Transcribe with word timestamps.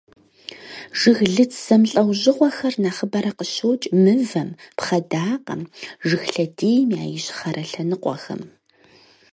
Жыглыц 0.99 1.53
зэмылӀэужьыгъуэхэр 1.65 2.73
нэхъыбэрэ 2.83 3.31
къыщокӀ 3.37 3.85
мывэм, 4.03 4.49
пхъэдакъэм, 4.77 5.61
жыг 6.07 6.23
лъэдийм 6.33 6.89
я 7.01 7.03
ищхъэрэ 7.17 7.63
лъэныкъуэм. 7.69 8.41